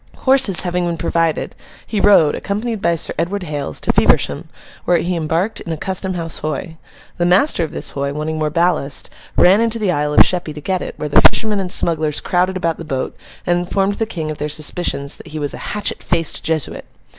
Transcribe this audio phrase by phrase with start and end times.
[0.17, 1.53] Horses having been provided,
[1.85, 4.47] he rode, accompanied by Sir Edward Hales, to Feversham,
[4.83, 6.77] where he embarked in a Custom House Hoy.
[7.17, 10.59] The master of this Hoy, wanting more ballast, ran into the Isle of Sheppy to
[10.59, 14.31] get it, where the fishermen and smugglers crowded about the boat, and informed the King
[14.31, 16.85] of their suspicions that he was a 'hatchet faced Jesuit.